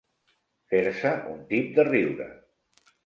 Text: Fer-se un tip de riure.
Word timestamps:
Fer-se 0.71 1.11
un 1.33 1.43
tip 1.53 1.69
de 1.77 1.85
riure. 1.91 2.29